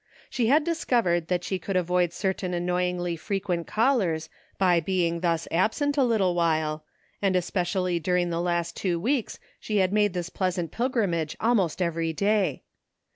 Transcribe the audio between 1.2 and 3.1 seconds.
that she could avoid certain annoy